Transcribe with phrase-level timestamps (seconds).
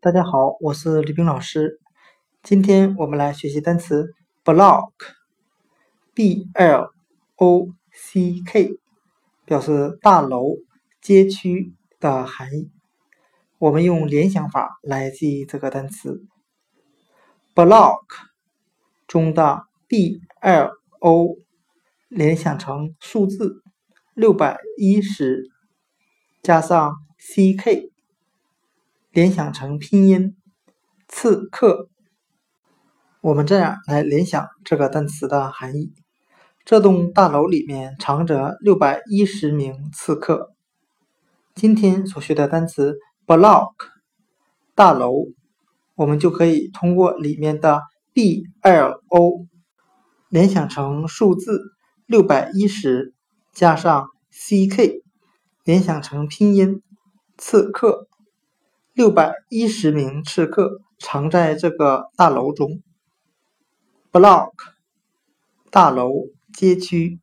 [0.00, 1.80] 大家好，我是李冰老师。
[2.44, 6.92] 今天我们来学习单词 block，b l
[7.34, 8.78] o c k，
[9.44, 10.54] 表示大楼、
[11.00, 12.70] 街区的含义。
[13.58, 16.24] 我们用联想法来记忆这个单词
[17.52, 18.04] block
[19.08, 20.70] 中的 b l
[21.00, 21.38] o
[22.08, 23.64] 联想成数字
[24.14, 25.50] 六百一十，
[26.40, 27.87] 加上 c k。
[29.18, 30.36] 联想成拼音
[31.08, 31.88] “刺客”，
[33.20, 35.92] 我们这样来联想这个单词的含义：
[36.64, 40.54] 这栋大楼里面藏着六百一十名刺客。
[41.56, 43.72] 今天所学的单词 “block”
[44.76, 45.32] 大楼，
[45.96, 49.46] 我们就可以通过里面的 “b l o”
[50.28, 51.60] 联想成数字
[52.06, 53.12] 六百一十，
[53.52, 55.02] 加上 “c k”
[55.64, 56.84] 联想成拼音
[57.36, 58.06] “刺客”。
[58.98, 62.82] 六百一十名刺客藏在这个大楼中。
[64.10, 64.50] block
[65.70, 66.10] 大楼
[66.52, 67.20] 街区。